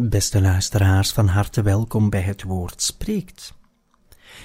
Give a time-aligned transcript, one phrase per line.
[0.00, 3.54] Beste luisteraars, van harte welkom bij het woord spreekt.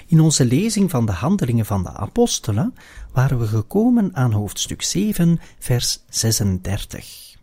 [0.07, 2.73] In onze lezing van de Handelingen van de Apostelen
[3.11, 7.35] waren we gekomen aan hoofdstuk 7, vers 36.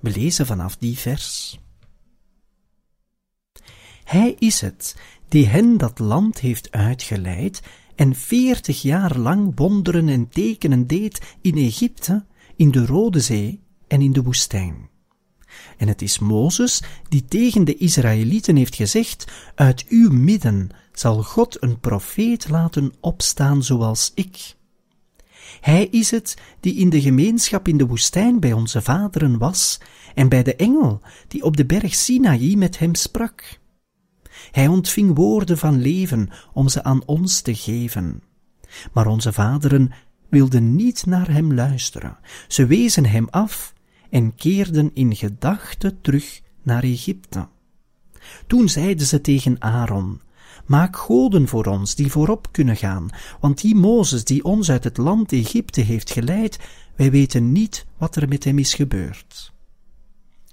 [0.00, 1.58] We lezen vanaf die vers.
[4.04, 4.96] Hij is het
[5.28, 7.62] die hen dat land heeft uitgeleid
[7.94, 12.24] en veertig jaar lang wonderen en tekenen deed in Egypte,
[12.56, 14.88] in de Rode Zee en in de woestijn.
[15.76, 21.62] En het is Mozes die tegen de Israëlieten heeft gezegd, uit uw midden zal God
[21.62, 24.56] een profeet laten opstaan zoals ik.
[25.60, 29.80] Hij is het die in de gemeenschap in de woestijn bij onze vaderen was
[30.14, 33.58] en bij de engel die op de berg Sinaï met hem sprak.
[34.50, 38.22] Hij ontving woorden van leven om ze aan ons te geven.
[38.92, 39.92] Maar onze vaderen
[40.28, 42.18] wilden niet naar hem luisteren.
[42.48, 43.74] Ze wezen hem af
[44.10, 47.48] en keerden in gedachten terug naar Egypte.
[48.46, 50.20] Toen zeiden ze tegen Aaron,
[50.66, 54.96] Maak goden voor ons die voorop kunnen gaan, want die Mozes die ons uit het
[54.96, 56.58] land Egypte heeft geleid,
[56.96, 59.52] wij weten niet wat er met hem is gebeurd.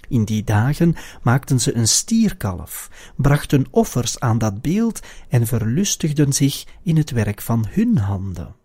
[0.07, 6.65] In die dagen maakten ze een stierkalf, brachten offers aan dat beeld en verlustigden zich
[6.83, 8.55] in het werk van hun handen.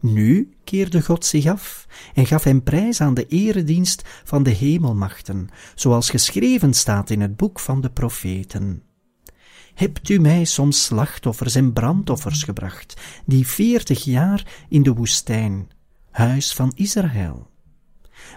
[0.00, 5.48] Nu keerde God zich af en gaf hem prijs aan de eredienst van de hemelmachten,
[5.74, 8.82] zoals geschreven staat in het boek van de profeten.
[9.74, 15.68] Hebt u mij soms slachtoffers en brandoffers gebracht, die veertig jaar in de woestijn,
[16.10, 17.50] huis van Israël?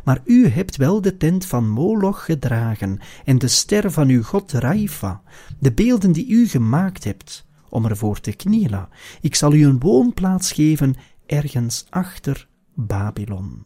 [0.04, 4.52] Maar u hebt wel de tent van Moloch gedragen en de ster van uw god
[4.52, 5.22] Raifa,
[5.60, 8.90] de beelden die u gemaakt hebt, om ervoor te knielen.
[9.22, 10.96] Ik zal u een woonplaats geven
[11.30, 13.66] ergens achter Babylon.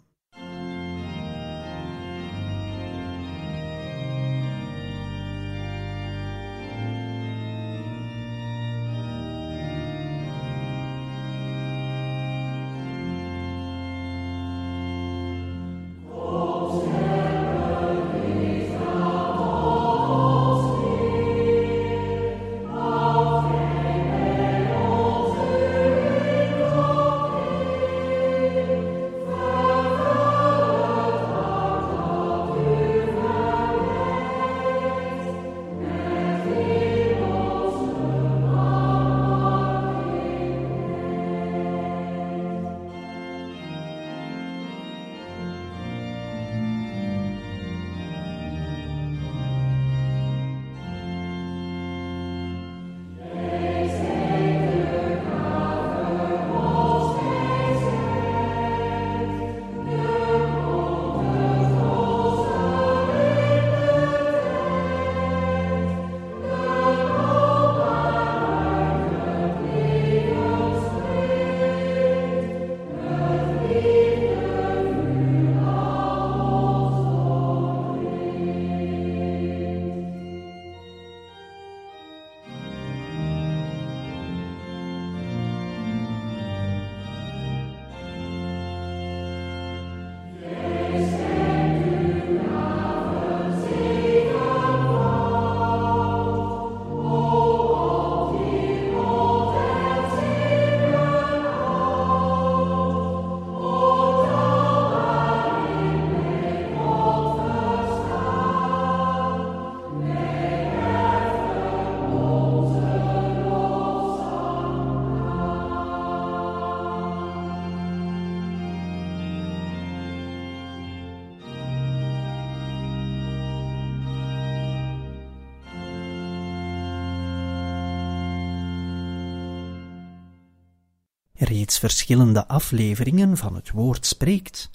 [131.43, 134.69] Reeds verschillende afleveringen van het woord spreekt,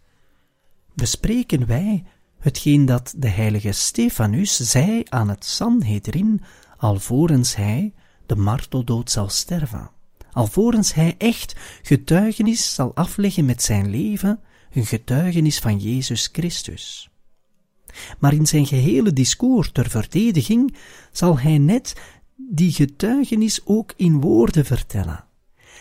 [0.95, 2.05] bespreken wij
[2.39, 6.43] hetgeen dat de heilige Stefanus zei aan het Sanhedrin
[6.77, 7.93] alvorens hij
[8.27, 9.91] de marteldood zal sterven,
[10.33, 14.41] alvorens hij echt getuigenis zal afleggen met zijn leven
[14.73, 17.11] een getuigenis van Jezus Christus.
[18.19, 20.77] Maar in zijn gehele discours ter verdediging
[21.13, 21.95] zal hij net
[22.37, 25.28] die getuigenis ook in woorden vertellen.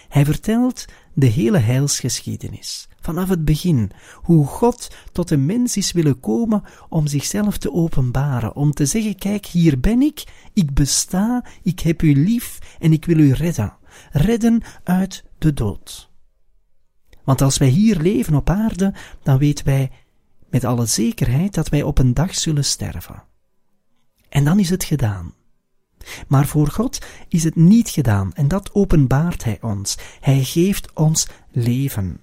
[0.09, 6.19] Hij vertelt de hele heilsgeschiedenis, vanaf het begin, hoe God tot de mens is willen
[6.19, 10.24] komen om zichzelf te openbaren, om te zeggen, kijk, hier ben ik,
[10.54, 13.77] ik besta, ik heb u lief en ik wil u redden,
[14.12, 16.09] redden uit de dood.
[17.24, 18.94] Want als wij hier leven op aarde,
[19.24, 19.92] dan weten wij
[20.50, 23.24] met alle zekerheid dat wij op een dag zullen sterven.
[24.30, 25.33] En dan is het gedaan.
[26.27, 29.98] Maar voor God is het niet gedaan en dat openbaart Hij ons.
[30.19, 32.21] Hij geeft ons leven.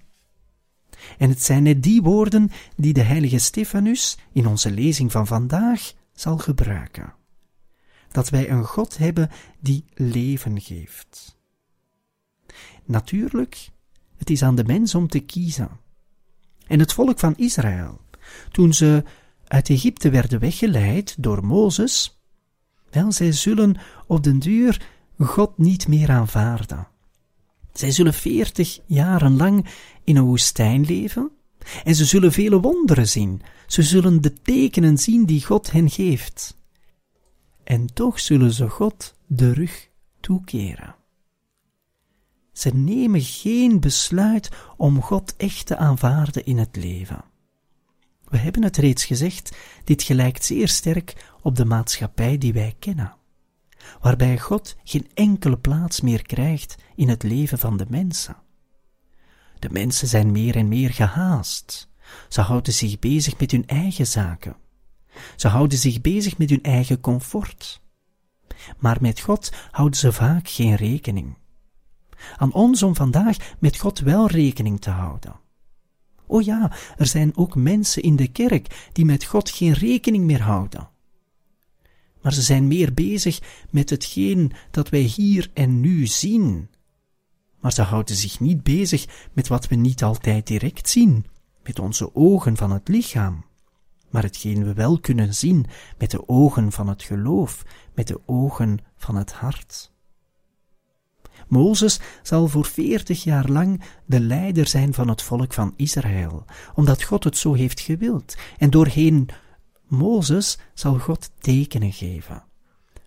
[1.18, 5.92] En het zijn net die woorden die de heilige Stefanus in onze lezing van vandaag
[6.12, 7.14] zal gebruiken.
[8.08, 11.38] Dat wij een God hebben die leven geeft.
[12.84, 13.68] Natuurlijk,
[14.16, 15.68] het is aan de mens om te kiezen.
[16.66, 18.00] En het volk van Israël,
[18.50, 19.04] toen ze
[19.46, 22.23] uit Egypte werden weggeleid door Mozes,
[22.94, 23.76] wel, zij zullen
[24.06, 24.86] op den duur
[25.18, 26.86] God niet meer aanvaarden.
[27.72, 29.66] Zij zullen veertig jaren lang
[30.04, 31.30] in een woestijn leven,
[31.84, 33.42] en ze zullen vele wonderen zien.
[33.66, 36.56] Ze zullen de tekenen zien die God hen geeft.
[37.64, 39.88] En toch zullen ze God de rug
[40.20, 40.94] toekeren.
[42.52, 47.24] Ze nemen geen besluit om God echt te aanvaarden in het leven.
[48.34, 53.16] We hebben het reeds gezegd, dit gelijkt zeer sterk op de maatschappij die wij kennen,
[54.00, 58.36] waarbij God geen enkele plaats meer krijgt in het leven van de mensen.
[59.58, 61.88] De mensen zijn meer en meer gehaast.
[62.28, 64.56] Ze houden zich bezig met hun eigen zaken.
[65.36, 67.80] Ze houden zich bezig met hun eigen comfort.
[68.78, 71.36] Maar met God houden ze vaak geen rekening.
[72.36, 75.42] Aan ons om vandaag met God wel rekening te houden.
[76.34, 80.42] O ja, er zijn ook mensen in de kerk die met God geen rekening meer
[80.42, 80.88] houden.
[82.22, 86.68] Maar ze zijn meer bezig met hetgeen dat wij hier en nu zien.
[87.60, 91.26] Maar ze houden zich niet bezig met wat we niet altijd direct zien,
[91.62, 93.44] met onze ogen van het lichaam,
[94.10, 95.66] maar hetgeen we wel kunnen zien
[95.98, 97.64] met de ogen van het geloof,
[97.94, 99.93] met de ogen van het hart.
[101.48, 106.44] Mozes zal voor veertig jaar lang de leider zijn van het volk van Israël,
[106.74, 108.36] omdat God het zo heeft gewild.
[108.58, 109.28] En doorheen
[109.88, 112.44] Mozes zal God tekenen geven.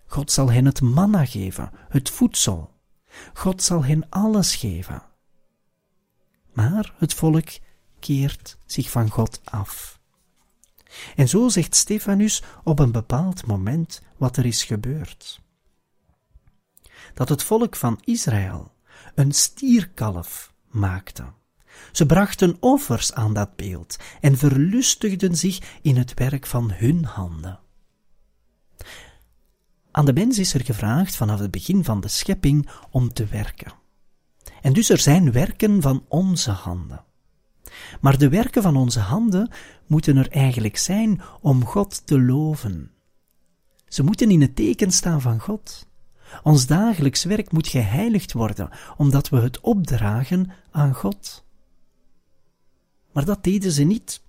[0.06, 2.70] God zal hen het manna geven, het voedsel.
[3.34, 5.02] God zal hen alles geven.
[6.52, 7.48] Maar het volk
[7.98, 10.00] keert zich van God af.
[11.16, 15.40] En zo zegt Stefanus op een bepaald moment wat er is gebeurd
[17.14, 18.72] dat het volk van Israël
[19.14, 21.24] een stierkalf maakte.
[21.92, 27.60] Ze brachten offers aan dat beeld en verlustigden zich in het werk van hun handen.
[29.90, 33.72] Aan de mens is er gevraagd vanaf het begin van de schepping om te werken.
[34.62, 37.04] En dus er zijn werken van onze handen.
[38.00, 39.50] Maar de werken van onze handen
[39.86, 42.90] moeten er eigenlijk zijn om God te loven.
[43.88, 45.87] Ze moeten in het teken staan van God.
[46.42, 51.44] Ons dagelijks werk moet geheiligd worden, omdat we het opdragen aan God.
[53.12, 54.22] Maar dat deden ze niet.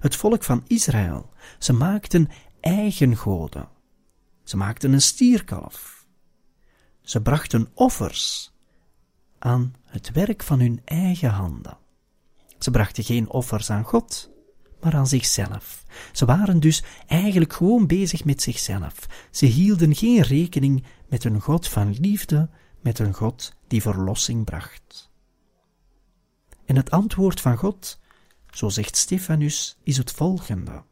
[0.00, 2.28] Het volk van Israël, ze maakten
[2.60, 3.68] eigen goden.
[4.44, 6.06] Ze maakten een stierkalf.
[7.00, 8.52] Ze brachten offers
[9.38, 11.78] aan het werk van hun eigen handen.
[12.58, 14.30] Ze brachten geen offers aan God,
[14.94, 15.84] aan zichzelf.
[16.12, 19.06] Ze waren dus eigenlijk gewoon bezig met zichzelf.
[19.30, 22.50] Ze hielden geen rekening met een God van liefde,
[22.80, 25.10] met een God die verlossing bracht.
[26.64, 28.00] En het antwoord van God,
[28.50, 30.82] zo zegt Stefanus, is het volgende.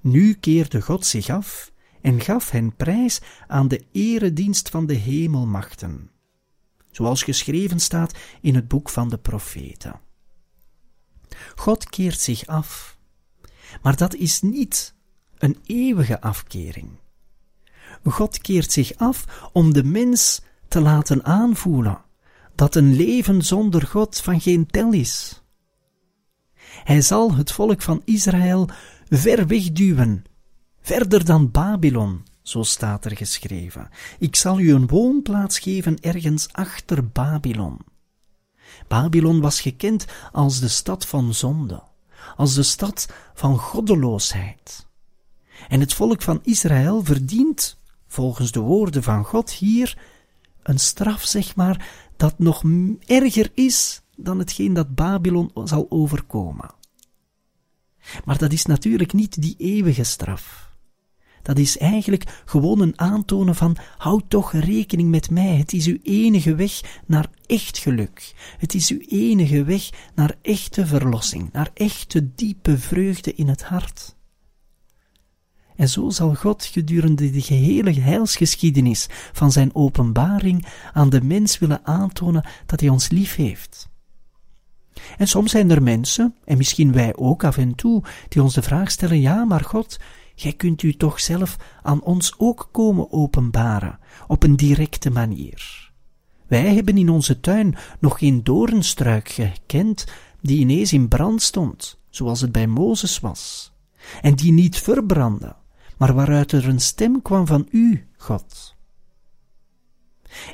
[0.00, 6.10] Nu keerde God zich af en gaf hen prijs aan de eredienst van de hemelmachten,
[6.90, 10.00] zoals geschreven staat in het boek van de profeten.
[11.54, 12.98] God keert zich af,
[13.82, 14.94] maar dat is niet
[15.38, 16.88] een eeuwige afkering.
[18.04, 22.02] God keert zich af om de mens te laten aanvoelen
[22.54, 25.42] dat een leven zonder God van geen tel is.
[26.84, 28.68] Hij zal het volk van Israël
[29.08, 30.24] ver wegduwen,
[30.80, 33.88] verder dan Babylon, zo staat er geschreven.
[34.18, 37.78] Ik zal u een woonplaats geven ergens achter Babylon.
[38.88, 41.82] Babylon was gekend als de stad van zonde,
[42.36, 44.86] als de stad van goddeloosheid.
[45.68, 49.98] En het volk van Israël verdient volgens de woorden van God hier
[50.62, 52.62] een straf, zeg maar, dat nog
[53.06, 56.70] erger is dan hetgeen dat Babylon zal overkomen.
[58.24, 60.63] Maar dat is natuurlijk niet die eeuwige straf.
[61.44, 65.56] Dat is eigenlijk gewoon een aantonen van houd toch rekening met mij.
[65.56, 68.34] Het is uw enige weg naar echt geluk.
[68.58, 74.16] Het is uw enige weg naar echte verlossing, naar echte diepe vreugde in het hart.
[75.76, 81.86] En zo zal God gedurende de gehele heilsgeschiedenis van zijn openbaring aan de mens willen
[81.86, 83.88] aantonen dat hij ons lief heeft.
[85.16, 88.62] En soms zijn er mensen, en misschien wij ook af en toe, die ons de
[88.62, 89.98] vraag stellen, ja, maar God,
[90.34, 95.92] Gij kunt u toch zelf aan ons ook komen openbaren, op een directe manier.
[96.46, 100.06] Wij hebben in onze tuin nog geen doornstruik gekend
[100.40, 103.72] die ineens in brand stond, zoals het bij Mozes was,
[104.22, 105.56] en die niet verbrandde,
[105.96, 108.74] maar waaruit er een stem kwam van u, God.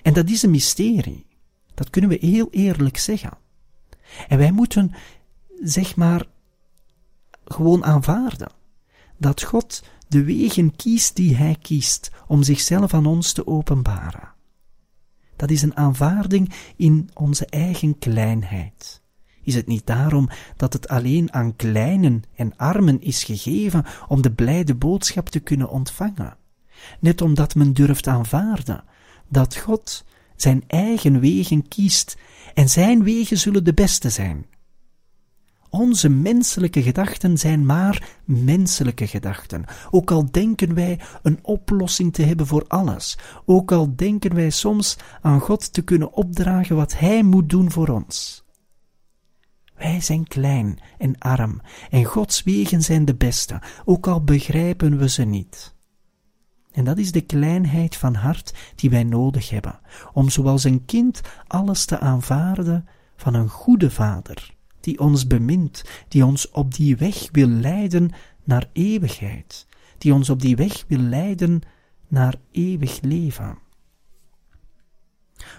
[0.02, 1.26] En dat is een mysterie,
[1.74, 3.38] dat kunnen we heel eerlijk zeggen.
[4.28, 4.92] En wij moeten,
[5.60, 6.26] zeg maar,
[7.44, 8.58] gewoon aanvaarden
[9.20, 14.32] dat God de wegen kiest die Hij kiest om zichzelf aan ons te openbaren.
[15.36, 19.02] Dat is een aanvaarding in onze eigen kleinheid.
[19.42, 24.32] Is het niet daarom dat het alleen aan kleinen en armen is gegeven om de
[24.32, 26.36] blijde boodschap te kunnen ontvangen?
[27.00, 28.84] Net omdat men durft aanvaarden
[29.28, 30.04] dat God
[30.36, 32.16] zijn eigen wegen kiest
[32.54, 34.46] en zijn wegen zullen de beste zijn.
[35.70, 39.64] Onze menselijke gedachten zijn maar menselijke gedachten.
[39.90, 44.96] Ook al denken wij een oplossing te hebben voor alles, ook al denken wij soms
[45.20, 48.44] aan God te kunnen opdragen wat Hij moet doen voor ons.
[49.76, 51.60] Wij zijn klein en arm,
[51.90, 55.74] en Gods wegen zijn de beste, ook al begrijpen we ze niet.
[56.72, 59.80] En dat is de kleinheid van hart die wij nodig hebben,
[60.12, 66.24] om zoals een kind alles te aanvaarden van een goede vader die ons bemint, die
[66.24, 68.10] ons op die weg wil leiden
[68.44, 69.66] naar eeuwigheid,
[69.98, 71.62] die ons op die weg wil leiden
[72.08, 73.58] naar eeuwig leven.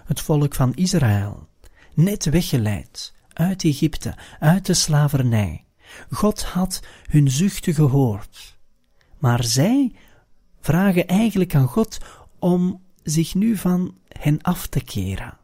[0.06, 1.48] Het volk van Israël,
[1.94, 5.66] net weggeleid uit Egypte, uit de slavernij.
[6.10, 8.58] God had hun zuchten gehoord,
[9.18, 9.96] maar zij
[10.60, 11.98] vragen eigenlijk aan God
[12.40, 15.38] om zich nu van hen af te keren.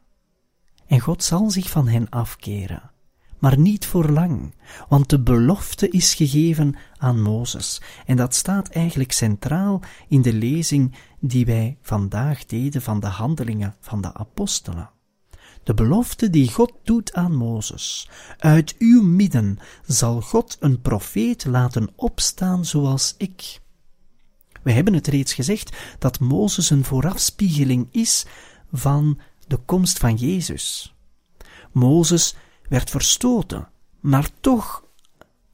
[0.87, 2.91] En God zal zich van hen afkeren
[3.39, 4.55] maar niet voor lang,
[4.89, 7.81] want de belofte is gegeven aan Mozes.
[8.05, 13.75] En dat staat eigenlijk centraal in de lezing die wij vandaag deden van de handelingen
[13.79, 14.89] van de apostelen.
[15.63, 18.09] De belofte die God doet aan Mozes.
[18.37, 23.59] Uit uw midden zal God een profeet laten opstaan zoals ik.
[24.63, 28.25] We hebben het reeds gezegd dat Mozes een voorafspiegeling is
[28.71, 30.95] van de komst van Jezus.
[31.71, 32.35] Mozes
[32.67, 33.67] werd verstoten,
[33.99, 34.83] maar toch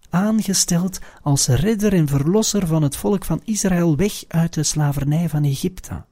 [0.09, 5.43] aangesteld als redder en verlosser van het volk van Israël weg uit de slavernij van
[5.43, 6.05] Egypte.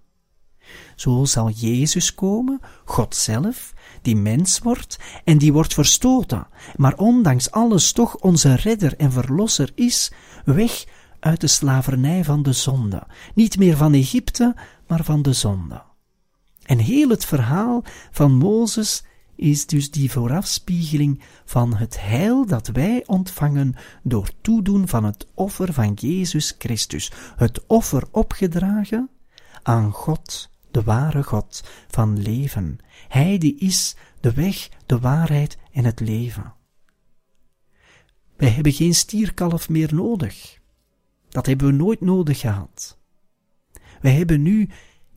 [0.96, 7.51] Zo zal Jezus komen, God zelf, die mens wordt en die wordt verstoten, maar ondanks
[7.51, 10.12] alles toch onze redder en verlosser is,
[10.46, 10.86] weg
[11.20, 13.03] uit de slavernij van de zonde,
[13.34, 14.55] niet meer van Egypte,
[14.88, 15.81] maar van de zonde.
[16.63, 19.03] En heel het verhaal van Mozes
[19.41, 25.74] is dus die voorafspiegeling van het heil dat wij ontvangen door toedoen van het offer
[25.74, 29.10] van Jezus Christus, het offer opgedragen
[29.63, 32.77] aan God, de ware God van leven.
[33.07, 36.53] Hij die is de weg, de waarheid en het leven.
[38.38, 40.60] Wij hebben geen stierkalf meer nodig.
[41.29, 42.98] Dat hebben we nooit nodig gehad.
[44.01, 44.69] Wij hebben nu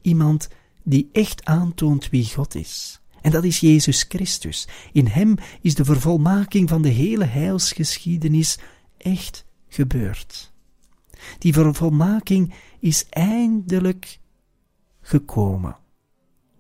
[0.03, 0.49] iemand
[0.83, 3.03] die echt aantoont wie God is.
[3.25, 4.69] En dat is Jezus Christus.
[4.93, 8.59] In Hem is de vervolmaking van de hele heilsgeschiedenis
[8.97, 10.53] echt gebeurd.
[11.39, 14.19] Die vervolmaking is eindelijk
[15.01, 15.77] gekomen.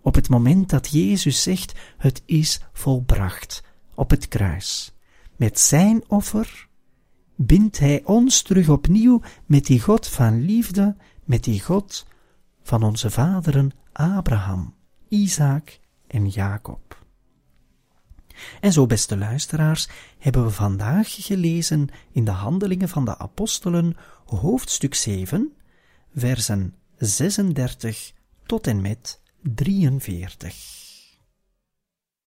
[0.00, 3.62] Op het moment dat Jezus zegt, het is volbracht,
[3.94, 4.94] op het kruis.
[5.36, 6.68] Met zijn offer
[7.34, 12.06] bindt hij ons terug opnieuw met die God van liefde, met die God
[12.62, 14.74] van onze vaderen Abraham,
[15.08, 15.82] Isaac
[16.14, 17.02] en Jacob.
[18.60, 24.94] En zo, beste luisteraars, hebben we vandaag gelezen in de Handelingen van de Apostelen, hoofdstuk
[24.94, 25.52] 7,
[26.14, 28.12] versen 36
[28.46, 30.83] tot en met 43.